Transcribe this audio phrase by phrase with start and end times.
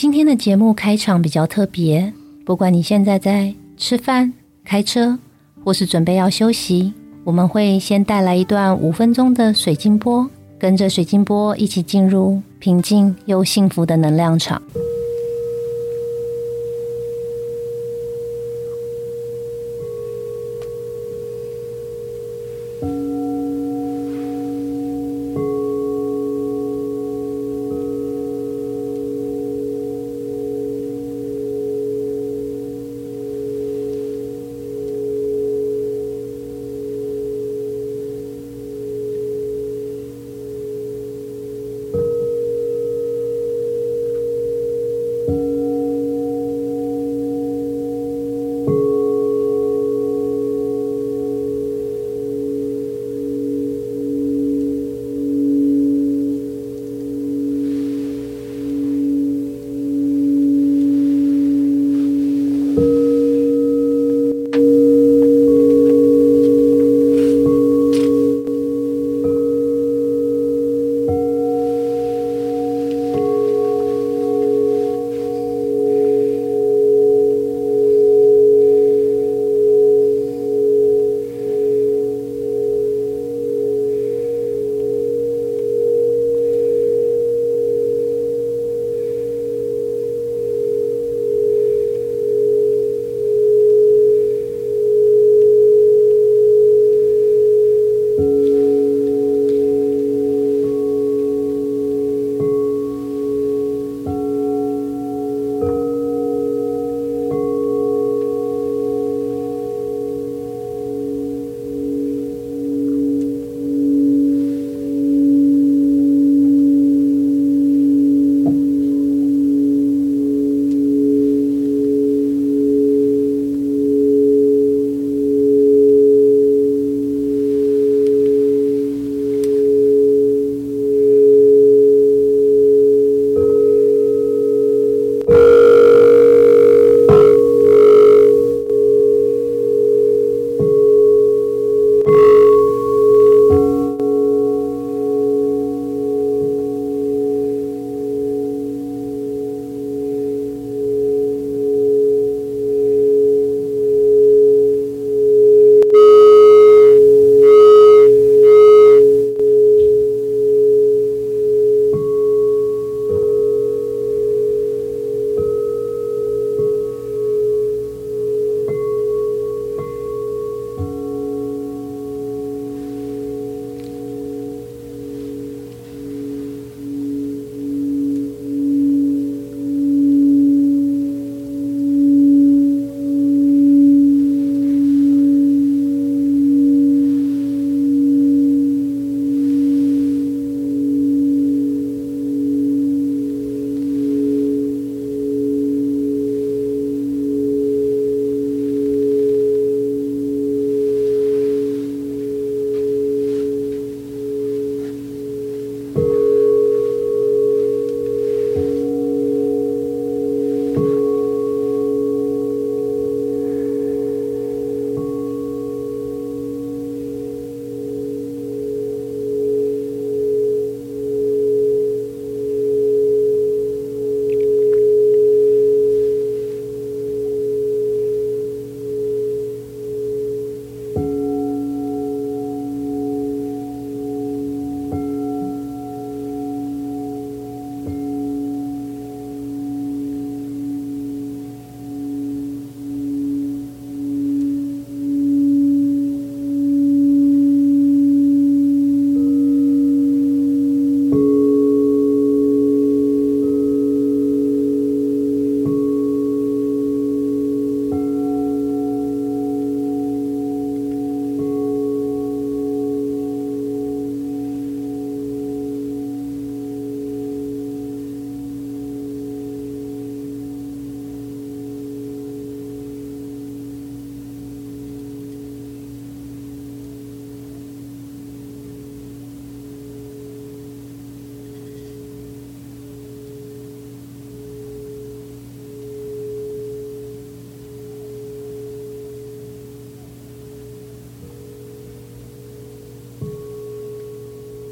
[0.00, 2.10] 今天的节目开场比较特别，
[2.46, 4.32] 不管你现在在吃饭、
[4.64, 5.18] 开车，
[5.62, 6.90] 或是准备要休息，
[7.22, 10.26] 我们会先带来一段五分钟的水晶波，
[10.58, 14.62] 跟着水晶波一起进入平静又幸福的能量场。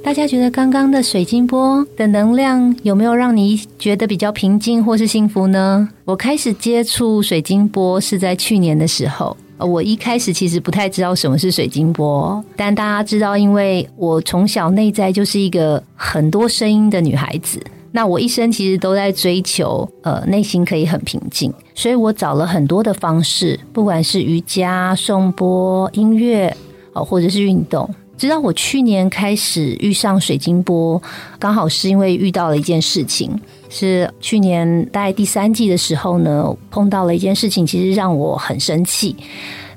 [0.08, 5.86] 大家觉得刚刚的水晶波的能量有没有让你觉得比较平静或是幸福呢？
[6.06, 9.36] 我开始接触水晶波是在去年的时候。
[9.58, 17.60] 我一开始其实不太知道什么是水晶波，但大家知道，因为我从小内在就是一个很多声音的女孩子。
[17.92, 26.56] 那我一生其实都在追求，呃，内心可以很平静，所以我找了很多的方式，不管是瑜伽、颂钵、音乐，
[26.94, 27.86] 哦，或者是运动。
[28.18, 31.00] 直到我去年开始遇上水晶波，
[31.38, 33.30] 刚好是因为遇到了一件事情，
[33.70, 39.14] 是去年大概第三季的时候呢，碰到了一件事情，其实让我很生气。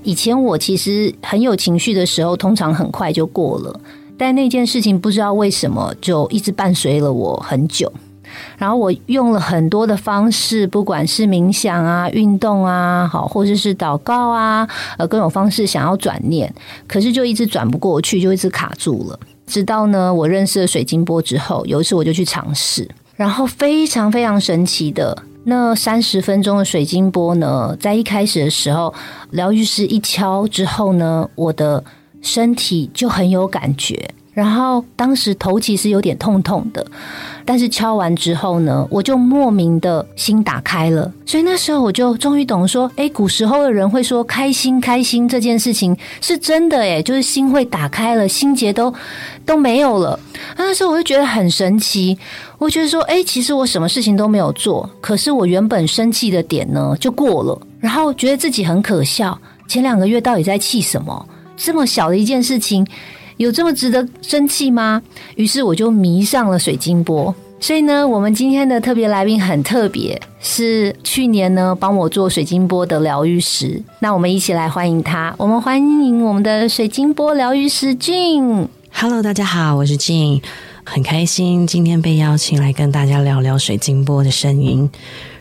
[0.03, 3.79] 以前我其实很有情绪的时候，通常很快就过了。
[4.17, 7.91] 但那件事情不知道为什么就一直伴随了我很久，
[8.57, 14.67] 然后我用了很多的方式，不管是冥想啊、运动啊，好，或者是祷告啊，
[14.97, 16.53] 呃，各种方式想要转念，
[16.87, 19.19] 可是就一直转不过去，就一直卡住了。
[19.45, 28.93] 直到呢，我认识了水晶波之后，有一次我就去尝试，然后非常非常神奇的那三十分钟的水晶波呢，在一开始的时候，
[29.31, 31.83] 疗愈师一敲之后呢，我的。
[32.23, 36.83] 身体就很有感觉，然后当时头其实有点痛痛的，
[37.45, 48.91] 但是敲完之后呢，我就莫名的心打开了，所以那时候我就终于懂说，哎，古时候的人会说开心开心这件事情是真的，哎，就是心会打开了，心结都
[49.45, 50.19] 都没有了。
[50.57, 52.17] 那时候我就觉得很神奇，
[52.57, 61.27] 我觉得说，哎，其实我什么事情都没有做，可是我原本生气的点呢就过了，然后觉得自己很可笑，前两个月到底在气什么？
[61.55, 62.83] 这么小的一件事情，
[63.41, 65.01] 有这么值得生气吗？
[65.35, 67.33] 于是我就迷上了水晶波。
[67.59, 73.81] 所以呢，我们今天的特别来宾很特别，是去年呢帮我做水晶波的疗愈师。
[73.97, 75.33] 那我们一起来欢迎他。
[75.39, 78.67] 我们欢迎我们的水晶波疗愈师俊。
[78.93, 80.39] Hello，大家好，我是俊，
[80.83, 84.87] 很开心今天被邀请来跟大家聊聊水晶波的声音。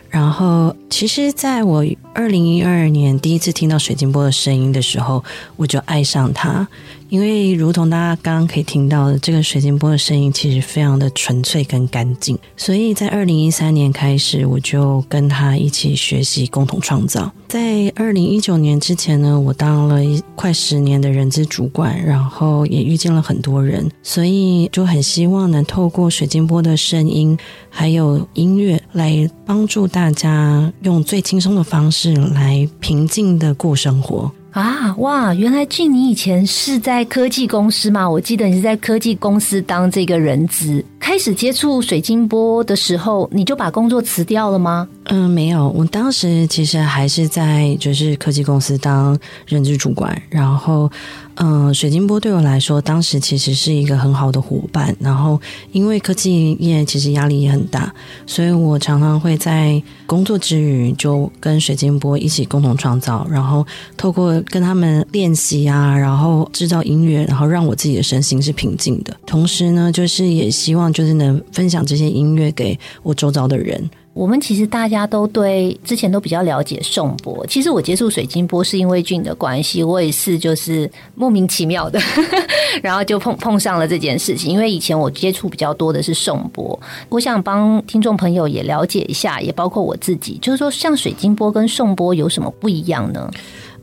[0.09, 5.23] 然后，其实在我二零一二年第一次听到水晶波的声音的时候，
[5.55, 6.67] 我就爱上它。
[7.11, 12.39] 因为，如同大家刚刚可以听到的，这个水晶波的声音其实非常的纯粹跟干净。
[12.55, 17.29] 所以在二零一三年开始，我就跟他一起学习共同创造。
[17.49, 27.37] 在二零一九年之前呢，我当了一快十年的人资主管，然后也遇见了很多人，所以就很希望能透过水晶波的声音
[27.69, 34.31] 还有音乐，来帮助大家用最轻松的方式来平静的过生活。
[34.51, 35.33] 啊哇！
[35.33, 38.09] 原来俊，你以前是在科技公司嘛？
[38.09, 40.83] 我记得你是在科技公司当这个人资。
[40.99, 44.87] 开始接触水晶波的时候，你就把工作辞掉了吗？
[45.05, 45.69] 嗯，没有。
[45.69, 49.17] 我当时其实还是在就是科技公司当
[49.47, 50.91] 人资主管，然后。
[51.35, 54.95] 嗯，水晶波对我来说，当时其实是一个很好的伙伴。
[54.99, 55.39] 然后，
[55.71, 57.93] 因为科技业其实压力也很大，
[58.27, 63.65] 所以我常常会在工作之余就跟水晶波一起共同创造，然后
[63.97, 69.15] 透过跟他们练习啊，然后制造音乐，然后让我自己的身心是平静的。
[69.25, 73.89] 同时呢，就是也希望就是能分享这些音乐给我周遭的人。
[74.13, 77.45] 我们其实大家都对之前都比较了解宋波。
[77.47, 81.99] 其实我接触水晶波是因为俊的关系，我也是就是莫名其妙的，
[82.83, 84.51] 然后就碰碰上了这件事情。
[84.51, 86.77] 因为以前我接触比较多的是宋波，
[87.07, 93.31] 我想帮听众朋友也了解一下，也包括我自己，就是说像水晶波跟宋波有什么不一样呢？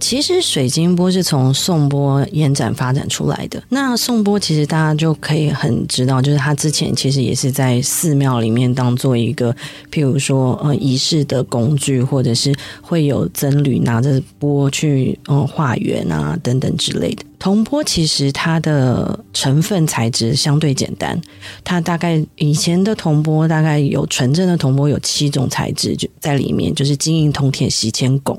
[0.00, 3.62] 其实水晶波是从颂钵延展发展出来的。
[3.68, 9.54] 那颂钵其实大家就可以很知道，就是他之前其实也是在寺庙里面当做一个，
[9.90, 17.24] 譬如说呃仪式的工具，或者是会有僧侣拿着钵去嗯化缘啊等等之类的。
[17.38, 21.20] 铜钵其实它的成分材质相对简单，
[21.62, 28.36] 它大概以前的铜钵大概有纯正的铜钵有七种材质就在里面，就是金银铜铁锡铅汞。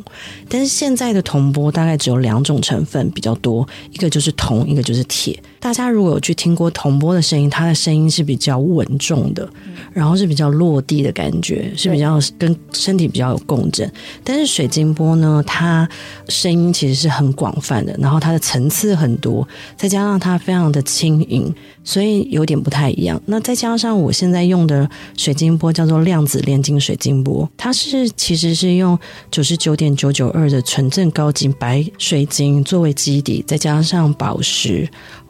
[0.50, 5.42] 但是现在的铜钵大概只有两种成分比较多，一个就是铜，一个就是铁。
[5.60, 9.48] 大家如果有去听过铜波的声音，它的声音是比较稳重的，
[9.92, 13.92] 然后是比较落地的感觉，是比较跟身体比较有共振。
[14.24, 15.88] 但是水晶波呢，它
[16.30, 23.22] 声音其实是很广泛的，然后它的层次很多，再加上它非常的轻盈，所以有点不太一样。
[23.26, 28.98] 那再加上我现在用的水晶波叫做量子炼金水晶波，它是其实是用
[29.30, 34.90] 九十九点九九二的纯正高级白水晶作为基底，再加上宝石。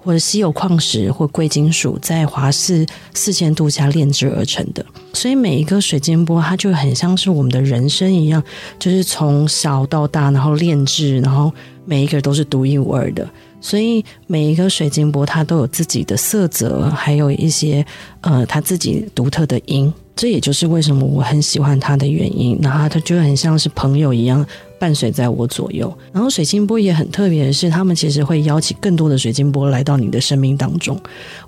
[0.10, 8.44] 或者稀有矿石或贵金属在华氏四千度下炼制而成的，所以每一个水晶波它就很像是我们的人生一样，
[8.80, 11.54] 就是从小到大，然后炼制，然后
[11.90, 13.28] 每一个都是独一无二的。
[13.62, 17.86] 所以每一个水晶波它都有自己的色泽，还有一些
[18.22, 19.92] 呃它自己独特的音。
[20.16, 22.58] 这也就是为什么我很喜欢它的原因。
[22.62, 24.46] 然后它就很像是朋友一样
[24.78, 25.94] 伴随在我左右。
[26.14, 30.98] 然后水晶波也很特别的是，他们其实会邀请更多的水晶波来到你的生命当中。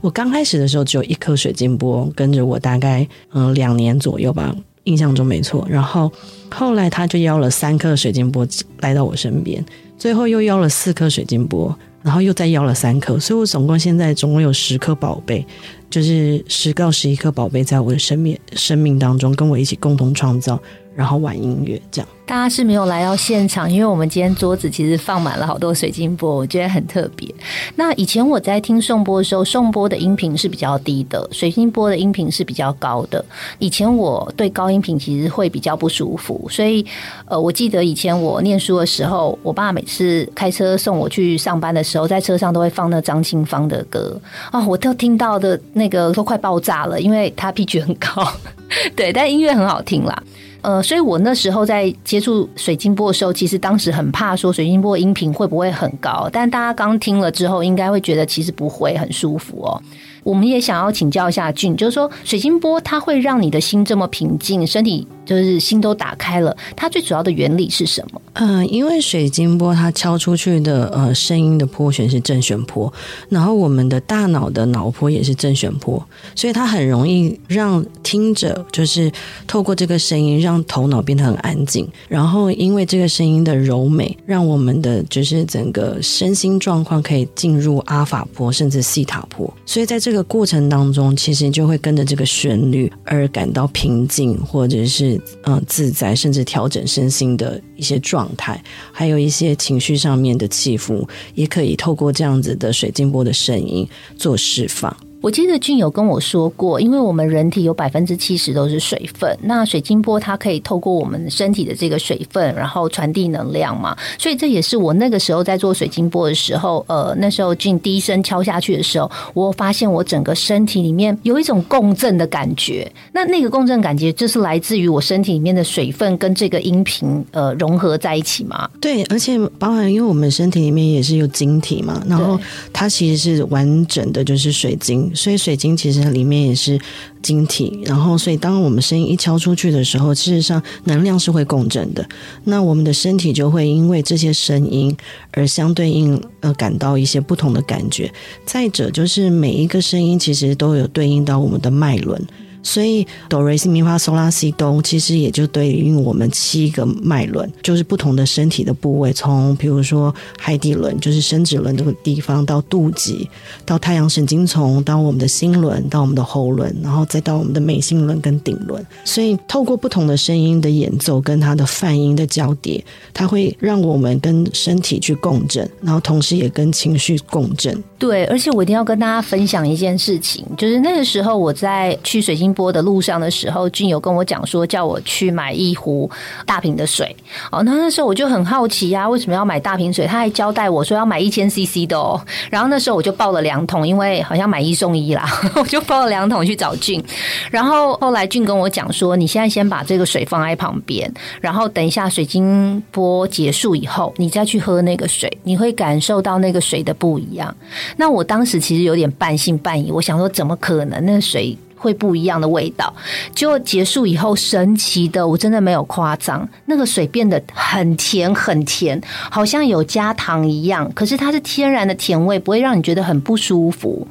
[0.01, 5.65] 我刚开始的时候只有一颗水晶波跟着我，大概嗯两年左右吧，印象中没错。
[5.69, 6.11] 然后
[6.49, 8.45] 后来他就邀了三颗水晶波
[8.79, 9.63] 来到我身边，
[10.01, 11.77] 最后又要了四颗水晶波。
[12.03, 15.45] 然后又再要了三颗，所以我总共现在总共有十颗宝贝，
[15.87, 20.59] 就是十到十一颗宝贝在我的生命生命当中跟我一起共同创造。
[20.95, 27.27] 然后玩音乐，这样大家是没有来到现场，因为我们今天桌子其实放满了好多水晶波，我觉得很特别。
[27.75, 33.23] 那以前我在听颂波的时候，颂波的音频是比较低的，水晶波的音频是比较高的。
[33.59, 36.85] 以前我对高音频其实会比较不舒服，所以
[37.25, 44.19] 呃，我记得以前我念书的时候，我爸每次开车送我去上班的时候，在车上都会放那张清芳的歌
[44.51, 48.25] 啊，我都听到的那个都快爆炸了，因为他 P 值很高，
[48.95, 50.23] 对，但音乐很好听啦。
[50.61, 59.81] 呃，所以我那时候在接触水晶波的时候，其实当时很怕说水晶波音频会不会很高，但大家刚听了之后，应该会觉得其实不会很舒服哦。
[60.23, 65.07] 我们也想要请教一下俊，就是说水晶波它会让你的心这么平静，身体。
[65.23, 68.21] 就是心都打开了，它最主要的原理是什么？
[68.33, 72.91] 嗯，因为水晶波它敲出去的呃声音的波旋是正弦波，
[73.29, 76.03] 然后我们的大脑的脑波也是正弦波，
[76.35, 79.09] 所以它很容易让听者就是
[79.47, 95.19] 透过这个声音让头脑变得很安静，然后因为这个声音的柔美，让我们的就是整个身心状况可以进入阿法波甚至西塔波，所以在这这个过程当中，其实就会跟着这个旋律而感到平静，或者是。
[95.43, 103.87] 嗯，自在，甚至调整身心的一些状态，还有一些情绪上面的起伏，也可以透过这样子的水晶波的声音
[104.17, 104.95] 做释放。
[105.21, 113.95] 我记得俊有跟我说过，因为我们人体有百分之七十都是水分，那水晶波它可以透过我们身体的这个水分，然后传递能量嘛。
[114.17, 122.91] 所以这也是我那个时候在做水晶波的时候，呃，那时候俊第一声敲下去的时候，我发现我整个身体里面有一种共振的感觉。
[123.13, 128.67] 那那个共振感觉就是来自于我身体里面的水分跟这个音频呃融合在一起嘛。
[128.79, 132.39] 对，而且包含因为我们身体里面也是有晶体嘛，然后
[132.73, 135.10] 它其实是完整的就是水晶。
[135.13, 136.79] 所以水晶其实里面也是
[137.21, 142.07] 晶体，然后所以当我们声音一敲出去的时候，事实上能量是会共振的。
[142.45, 144.95] 那我们的身体就会因为这些声音
[145.31, 148.11] 而相对应呃感到一些不同的感觉。
[148.45, 152.21] 再者就是每一个声音其实都有对应到我们的脉轮。
[152.63, 163.27] 所以哆瑞西咪发嗦拉西哆，其实也就对应我们七个脉轮，就是不同的身体的部位，从比如说海底轮，就是生殖轮这个地方，到肚脐，
[163.65, 168.85] 到太阳神经丛，到我们的心轮，到我们的喉轮，然后再到我们的眉心轮跟顶轮。
[169.03, 177.81] 所以透过不同的声音的演奏跟它的泛音的交叠，它会让我们跟身体去共振，然后同时也跟情绪共振。
[177.97, 186.09] 对，而且我一定要跟大家分享一件事情，就是那个时候我在去水晶波的路上的时候，俊有跟我讲说，叫我去买一壶
[186.45, 187.15] 大瓶的水。
[187.51, 190.05] 哦，那那时候我就很好奇呀，为什么要买大瓶水？
[190.05, 192.19] 他还交代我说要买一千 CC 的哦。
[192.49, 197.03] 然后那时候我就抱了两桶，因为好像买一送一啦，我就抱了两桶去找俊。
[197.49, 207.55] 然后后来俊跟我讲说，你现在先把这个水放在旁边，然后等一下水晶波结束以后，你再去喝那个水，你会感受到那个水的不一样。
[207.97, 211.05] 那我当时其实有点半信半疑，我想说怎么可能？
[211.05, 211.57] 那水。
[211.81, 212.93] 会不一样的味道，
[213.33, 220.89] 就结束以后，神奇的，我真的没有夸张，那个水变得很甜很甜，好像有加糖一样。
[220.93, 224.07] 可是它是天然的甜味，不会让你觉得很不舒服。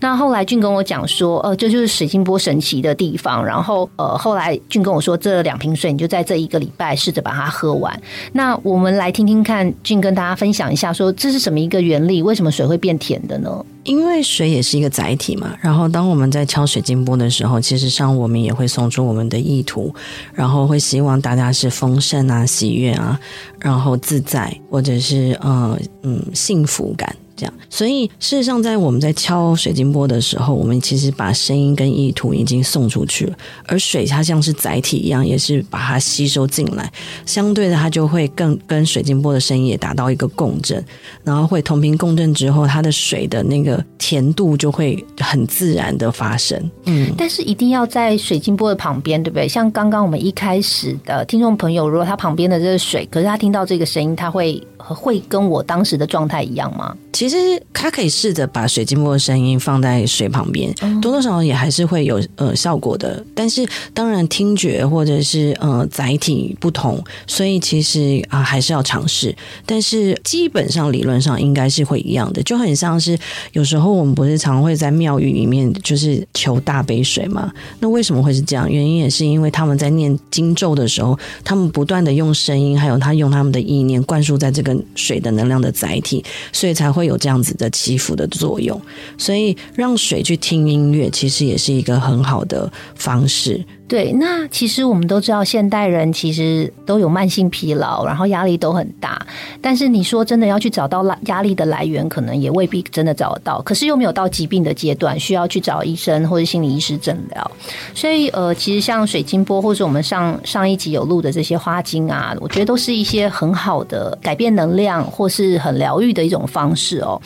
[0.00, 3.44] 那后来俊跟我讲说，呃，这就是水晶波神奇的地方。
[3.46, 7.96] 然后呃，后来俊跟我说，这两瓶水你就在这一个礼拜试着把它喝完。
[8.32, 12.20] 那我们来听听看，俊跟大家分享一下，说这是什么一个原理？
[12.20, 13.64] 为什么水会变甜的呢？
[13.84, 19.92] 因为水也是一个载体嘛，然后当我们在敲水晶波的时候，其实上我们也会送出我们的意图，
[20.32, 23.18] 然后会希望大家是丰盛啊、喜悦啊，
[23.58, 27.14] 然后自在，或者是呃嗯幸福感。
[27.36, 33.36] 这样，所以事实上，在我们在敲水晶波的时候，我们其实把声音跟意图已经送出去了。
[33.66, 36.90] 而水它像是载体一样，也是把它吸收进来。
[37.26, 40.84] 相对的，它就会更跟水晶波的声音也达到一个共振，
[41.24, 46.70] 然后会同频共振之后，它的水的那个甜度就会很自然的发生。
[46.84, 49.48] 嗯，但是一定要在水晶波的旁边，对不对？
[49.48, 56.96] 像刚刚我们一开始的听众朋友，如果他旁边的这个水，可是他听到这个声音，他会会跟我当时的状态一样吗？
[57.12, 57.36] 其实
[57.72, 63.22] 他可以试着把水晶波的声音放在水旁边，多多少少也还是会有呃效果的。
[63.34, 69.34] 但是当然听觉或者是呃载体不同，所以其实啊还是要尝试。
[69.66, 73.16] 但是基本上理论上应该是会一样的，就很像是
[73.52, 77.52] 有时候我们不是常会在庙宇里面就是求大杯水嘛？
[77.80, 78.70] 那为什么会是这样？
[78.70, 87.02] 原因也是因为他们在念经咒的时候，他们不断的用声音，还有他用他们的意念灌输在这个水的能量的载体，所以才会。
[87.02, 88.80] 有这样子的起伏的作用，
[89.18, 93.60] 所以让水去听音乐，其实也是一个很好的方式。
[93.88, 99.20] 对，那其实我们都知道，现代人其实都有慢性疲劳，然后压力都很大。
[99.60, 103.60] 但是你说真的要去找到压力的来源，可能也未必真的找得到。
[103.60, 107.50] 可是又没有到疾病的阶段，需要去找医生或者心理医师诊疗。
[107.94, 117.20] 所以呃，其实像水晶波，或者我们上上一集有录的这些花精啊，我觉得都是一些很好的改变能量或是很疗愈的一种方式哦。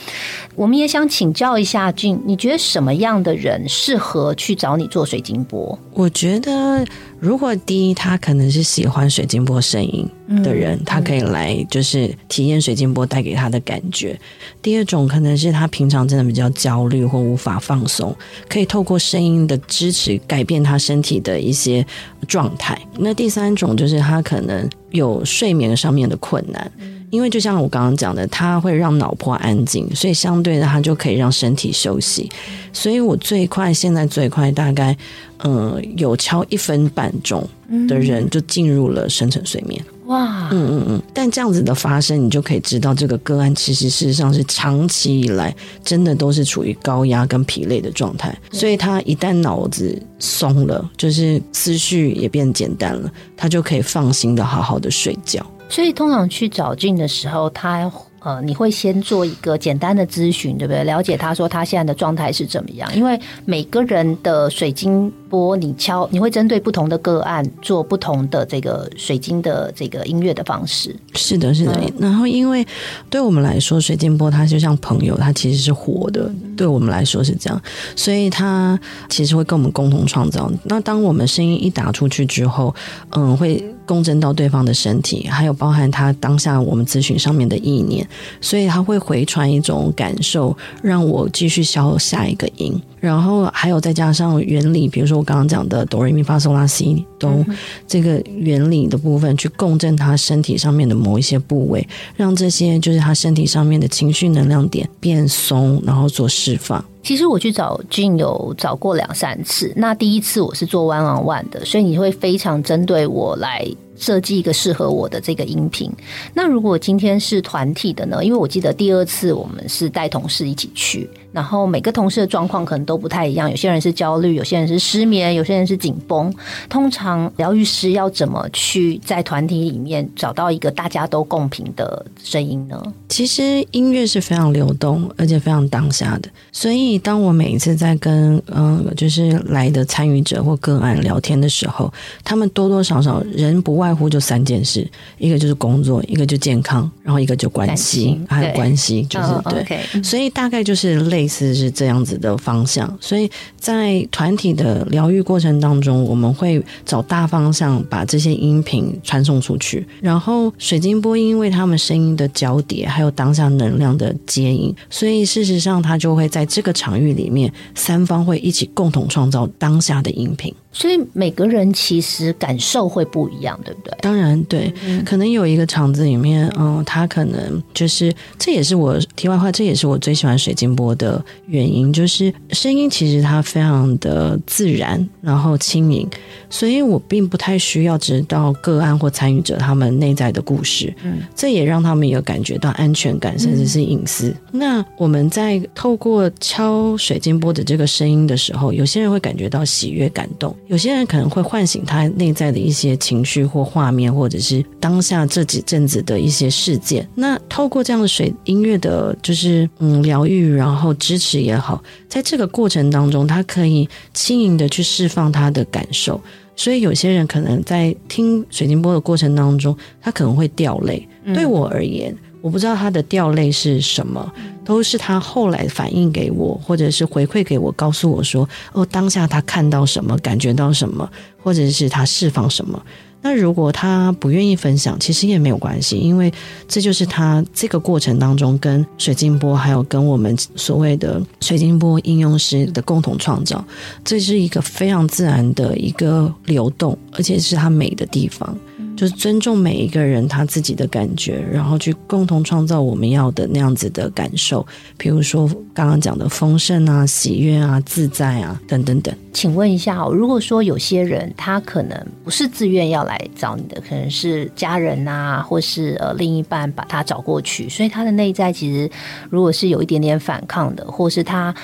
[0.56, 5.78] 我们也想请教一下俊，你觉得什么样的人适合去找你做水晶波？
[5.92, 6.45] 我觉得。
[6.46, 6.84] 呃，
[7.18, 10.08] 如果第一他可能是喜欢水晶波声音
[10.42, 14.18] 的人，他可以来就是体验水晶波带给他的感觉。
[14.62, 18.14] 第二种可能是他平常真的比较焦虑或无法放松，
[18.48, 21.84] 可以透过声音的支持改变他身体的一些
[22.28, 22.78] 状态。
[22.96, 26.70] 那第三种就是他可能有睡眠上面的困难。
[27.08, 32.28] 因为就像我刚刚讲的，它会让脑波安静，所以相对的，它就可以让身体休息。
[32.72, 34.94] 所以我最快现在最快大概，
[35.38, 37.48] 嗯，有敲一分半钟
[37.88, 39.80] 的人就进入了深层睡眠。
[40.06, 41.02] 哇，嗯嗯嗯。
[41.12, 48.36] 但这样子的发生，你就可以知道这个个案其实事实上是长期以来真的都是处于高压跟疲累的状态。
[48.52, 55.44] 所以他一旦脑子松了，就是思绪也变简单了，他就可以放心的好好的睡觉。
[55.68, 57.90] 所以通常去找俊的时候，他
[58.20, 60.82] 呃，你会先做一个简单的咨询，对不对？
[60.82, 62.96] 了解他说他现在的状态是怎么样？
[62.96, 70.94] 因为每个人的水晶波，你敲，你会针对不同的个案做不同的这个水晶的这个音乐的方式。
[71.14, 71.80] 是的，是的。
[71.98, 72.66] 然后，因为
[73.10, 76.30] 对我们来说，水晶波它就像朋友，它其实是活的。
[76.56, 77.62] 对我们来说是这样，
[77.94, 80.50] 所以它其实会跟我们共同创造。
[80.64, 82.74] 那当我们声音一打出去之后，
[83.10, 83.64] 嗯，会。
[83.86, 88.04] 共振到对方的身体，还有包含他当下我们咨询上面的意念，
[88.40, 92.76] 所以他会回传一种感受，让我继续消下一个音。
[93.06, 97.46] 然后还有再加上原理，比如说我刚刚讲的哆瑞咪发嗦拉西哆
[97.86, 106.84] 这个原理的部分，去共振他身体上面的某一些部位，让这些就是他身体上面的情绪能量点变松，然后做释放。
[107.04, 113.64] 其实我去找俊有找过两三次，那第一次我是做 one on one 的，所以你会非常针对我来。
[113.98, 115.90] 设计一个适合我的这个音频。
[116.34, 118.22] 那如果今天是团体的呢？
[118.22, 121.08] 因为我记得第二次我们是带同事一起去。
[121.32, 126.32] 然后每个同事的状况可能都不太一样，有些人是焦虑，有些人是失眠，有些人是紧绷。
[126.68, 132.82] 通常疗愈师要怎么去在团体里面找到一个大家都共频的声音呢？
[133.08, 136.30] 其实音乐是非常流动，而且非常当下的。
[136.52, 141.92] 所以当我每一次在跟嗯，就是来的参与者或个案聊天的时候，
[142.24, 150.02] 他们多多少少人不外乎就三件事：一个就是工作，一个就健康，然后一个就关系，还有关系就是对。
[150.02, 151.25] 所以大概就是类。
[151.26, 159.84] 意思是这样子的方向，所以在团体的疗愈过程当中，我们会找大方向把这些音频传送出去。
[160.00, 170.54] 然后水晶波因为他们声音的交叠，还有当下能量的接引，所以事实上它就会在这个场域里面，三方会一起共同创造当下的音频。
[170.78, 173.96] 所以每个人其实感受会不一样，对不对？
[174.02, 174.70] 当然对，
[175.06, 186.06] 可能有一个场子里面，嗯，他可能就是这也是我题外话，这也是我最喜欢水晶波的原因，就是声音其实它非常的自然，然后轻盈，
[186.50, 194.36] 所以我并不太需要知道个案或参与者他们内在的故事，嗯，这也让他们有感觉到安全感，甚至是隐私。
[194.52, 200.54] 那我们在透过敲水晶波的这个声音的时候，有些人会感觉到喜悦、感动。
[200.68, 207.08] 有些人可能会唤醒他内在的一些情绪或画面，或者是当下这几阵子的一些事件。
[207.14, 216.20] 那透过这样的水音乐的，就是嗯疗愈，然后支持也好，在这个过程当中，他可以轻盈的去释放他的感受。
[216.58, 221.06] 所以有些人可能在听水晶波的过程当中，他可能会掉泪。
[221.34, 222.16] 对我而言。
[222.46, 224.32] 我不知道他的掉泪是什么，
[224.64, 231.10] 都是他后来反映给我，或者是回馈给我，告诉我说：“哦，当下他看到什么，感觉到什么，
[231.42, 232.80] 或者是他释放什么。”
[233.20, 236.32] 那如果他不愿意分享，其实也没有关系，因为
[236.68, 243.64] 这就是他这个过程当中跟水晶波还有跟我们所谓的水晶波应用师的共同创造，
[244.04, 248.56] 这是一个非常自然的一个流动，而且是它美的地方。
[248.96, 254.66] 就是尊重每一个人他自己的感觉，然后去共同创造我们要的那样子的感受。
[254.96, 259.14] 比如说刚刚讲的丰盛啊、喜悦啊、自在啊，等等等。
[259.32, 268.90] 请问一下，如果说有些人他可能不是自愿要来找你的，可能是家人啊，或是呃另一半把他找过去，所以他的内在其实
[269.28, 271.54] 如果是有一点点反抗的，或是他。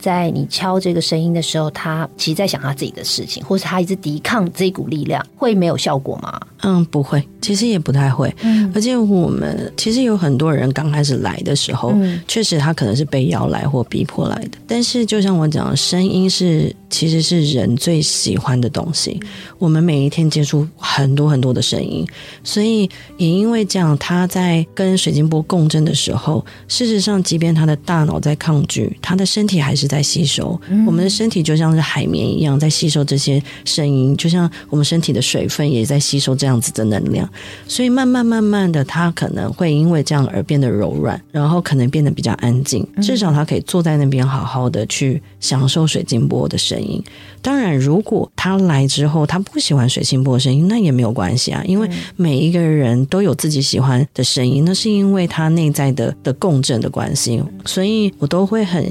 [0.00, 6.40] 在你敲这个声音的时候，他其实在想他自己的事情，或是他一直抵抗这股力量，会没有效果吗？
[6.62, 8.34] 嗯，不会，其实也不太会。
[8.42, 11.94] 嗯，而且我们其实有很多人刚开始来的时候，
[12.26, 14.58] 确实他可能是被邀来或逼迫来的。
[14.66, 19.20] 但是就像我讲，声音是其实是人最喜欢的东西。
[19.58, 22.06] 我们每一天接触很多很多的声音，
[22.42, 29.89] 所以也因为这样，他在跟水晶波共振的时候，事实上，即便他的大脑在抗拒，他的身体还是。
[29.90, 37.28] 在吸收，我们的身体就像是海绵一样，在吸收这些声音，就像我们身体的水分也在吸收这样子的能量。
[37.66, 42.86] 所以慢慢慢慢的，他可能会因为这样而变得柔软，然后可能变得比较安静。
[43.02, 47.02] 至少他可以坐在那边，好好的去享受水晶波的声音。
[47.42, 57.42] 当然，如果他来之后他不喜欢水晶波的声音，那也没有关系啊，因为每一个人都有自己喜欢的声音，那是因为他内在的的共振的关系。
[57.64, 58.86] 所以我都会很。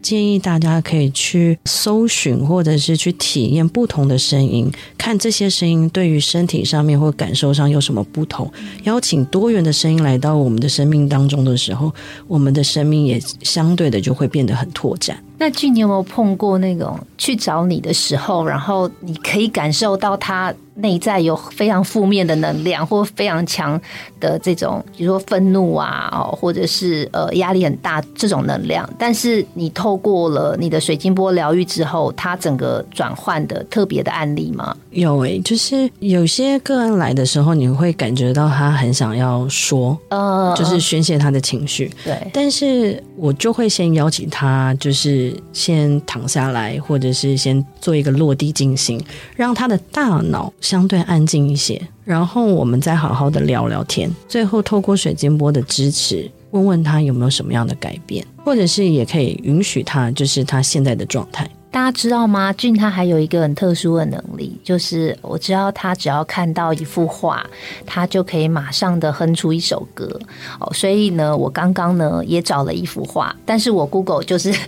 [0.00, 8.50] 建议大家可以去搜寻，或者是去体验不同的声音，看这些声音对于身体上面或感受上有什么不同。
[8.84, 11.92] 邀请多元的声音来到我们的生命当中的时候，
[12.26, 15.22] 我们的生命也相对的就会变得很拓展。
[15.38, 20.52] 那俊，你有没有碰过那种去找你的时候，然后你可以感受到他？
[20.80, 23.80] 内在有非常负面的能量，或非常强
[24.20, 28.88] 的这种，比如说愤怒啊，哦，或者是呃压力很大这种能量。
[28.96, 34.76] 但是你透过了你的水晶波疗愈之后，它整个转换的特别的案例吗？
[34.90, 41.90] 有诶，就是有些个案来的时候，你会感觉到他很想要说，呃，就是宣泄他的情绪。
[42.04, 49.02] 对，但是我就会先邀请他，就是先躺下来，或者是先做一个落地静心，
[49.34, 50.52] 让他的大脑。
[50.60, 54.10] 相对安静一些，然后我们再好好的聊聊天。
[54.28, 61.48] 最后透过水晶波的支持，问问他有没有什么样的改变，或者是也可以允许他，就是他现在的状态。
[61.70, 62.52] 大家知道吗？
[62.52, 67.44] 俊他还有一个很特殊的能力，就是我知道他只要看到一幅画，
[67.84, 70.18] 他就可以马上的哼出一首歌。
[70.58, 74.54] 哦，所以呢，我刚刚呢也找了一幅画，但是我 Google 就是。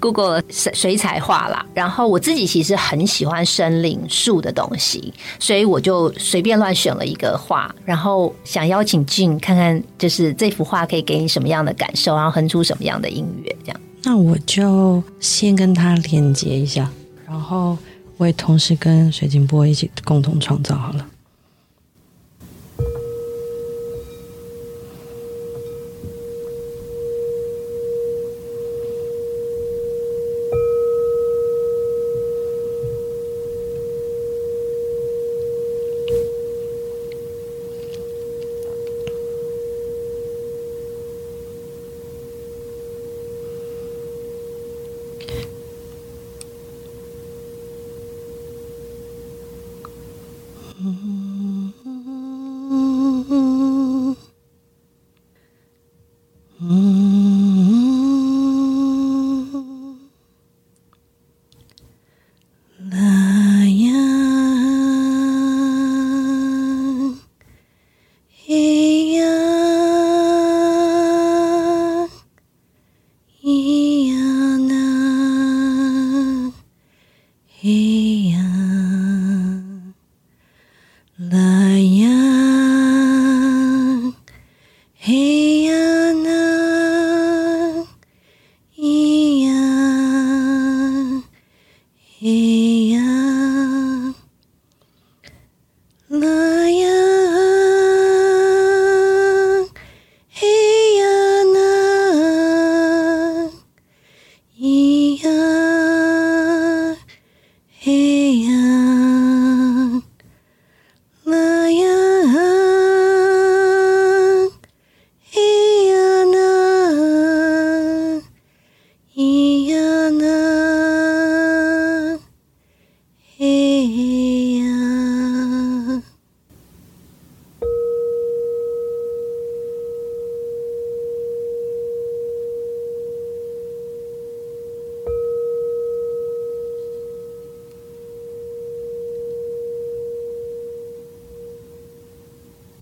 [0.00, 13.80] Google 水水彩画啦，然后我自己其实很喜欢森林树的东西，所以我就随便乱选了一个画，然后想邀请俊看看，就是这幅画可以给你什么样的感受，然后哼出什么样的音乐，这样。
[14.08, 16.88] 那我就先跟他连接一下，
[17.26, 17.76] 然后
[18.18, 21.04] 我也同时跟水晶波一起共同创造好了。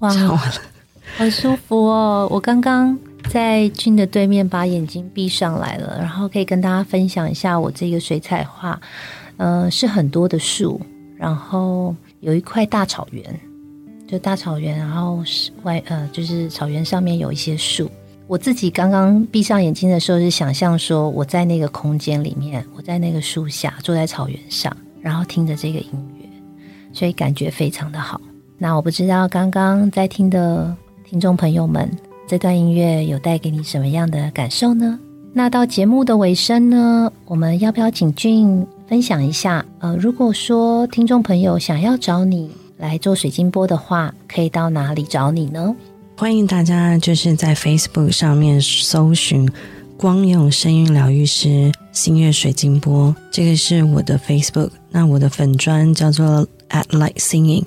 [0.05, 0.55] 哇，唱完了，
[1.17, 2.29] 好舒服哦！
[2.31, 2.97] 我刚刚
[3.31, 8.79] 在君的对面把眼睛闭上来了，然后可以跟大家分享一下我这个水彩画。
[9.39, 10.81] 呃，是很多的树，
[11.17, 13.41] 然后有一块大草原，
[14.07, 15.25] 就大草原，然后
[15.63, 17.91] 外呃，就是草原上面有一些树。
[18.27, 25.91] 我自己刚刚闭上眼睛的时候，是想象说我在那个空间里面，我在那个树下，坐在草原上，然后听着这个音
[26.21, 26.29] 乐，
[26.93, 28.21] 所以感觉非常的好。
[28.59, 31.91] 那我不知道刚刚在听的听众朋友们，
[32.27, 34.99] 这段音乐有带给你什么样的感受呢？
[35.33, 38.67] 那到节目的尾声呢，我们要不要请俊？
[38.87, 45.75] 分享一下，呃，如果说听众朋友想要找你来做水晶波的话，可以到哪里找你呢？
[46.17, 49.51] 欢迎大家就是在 Facebook 上面搜寻
[49.97, 54.71] “光用声音疗愈师星月水晶波”，这个是我的 Facebook。
[54.91, 57.65] 那我的粉砖叫做 At Light Singing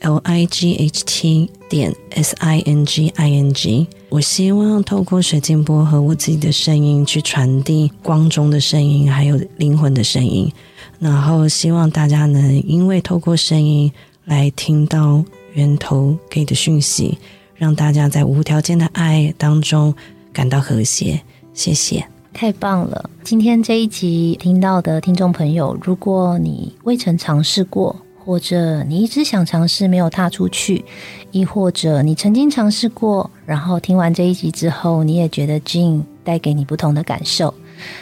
[0.00, 3.86] L I G H T 点 S I N G I N G。
[4.08, 10.50] 我希望透过水晶波和我自己的声音去传递光中的声音，还有灵魂的声音。
[10.98, 13.90] 然后希望大家能因为透过声音
[14.24, 15.22] 来听到
[15.54, 17.18] 源头给的讯息，
[17.54, 19.94] 让大家在无条件的爱当中
[20.32, 21.20] 感到和谐。
[21.52, 23.10] 谢谢，太棒了！
[23.24, 27.96] 今天这一集听到的听众朋友，如果你未曾尝试过。
[28.26, 30.84] 或者你一直想尝试没有踏出去，
[31.30, 37.54] 亦或者你曾经尝试过，然后听完这一集之后，你也觉得 Jean 带给你不同的感受，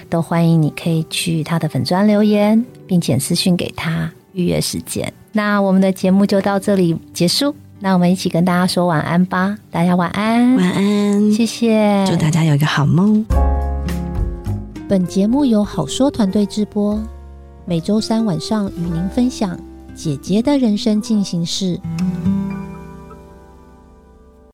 [0.08, 5.12] 都欢迎你可以去他的粉砖留言，并且私讯给他预约时间。
[5.30, 13.22] 那我们的节目就到这里结束，那我们一起跟大家说晚安吧，大家晚安，晚安，谢谢，祝大家有一个好梦。
[14.88, 16.98] 本节目由好说团队直播，
[17.66, 19.58] 每周三晚上与您分享。
[19.94, 21.80] 姐姐的人生进行式。